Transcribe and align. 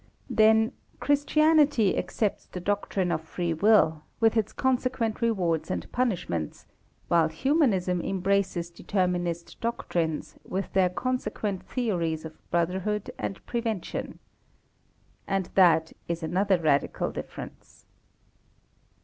Then, 0.31 0.71
Christianity 0.99 1.95
accepts 1.95 2.47
the 2.47 2.59
doctrine 2.59 3.11
of 3.11 3.21
Free 3.21 3.53
Will, 3.53 4.01
with 4.19 4.35
its 4.35 4.51
consequent 4.51 5.21
rewards 5.21 5.69
and 5.69 5.91
punishments; 5.91 6.65
while 7.07 7.27
Humanism 7.27 8.01
embraces 8.01 8.71
Determinist 8.71 9.61
doctrines, 9.61 10.39
with 10.43 10.73
their 10.73 10.89
consequent 10.89 11.61
theories 11.69 12.25
of 12.25 12.33
brotherhood 12.49 13.11
and 13.19 13.45
prevention. 13.45 14.17
And 15.27 15.51
that 15.53 15.93
is 16.07 16.23
another 16.23 16.57
radical 16.57 17.11
difference. 17.11 17.85